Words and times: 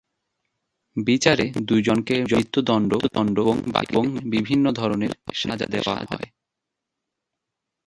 বিচারে 0.97 1.45
দুই 1.67 1.81
জনকে 1.81 2.15
মৃত্যুদন্ড 2.31 2.91
এবং 3.39 3.55
বাকিদের 3.67 4.05
বিভিন্ন 4.29 4.65
ধরনের 4.71 5.11
সাজা 5.33 5.65
দেওয়া 5.65 5.95
হয়। 6.11 6.27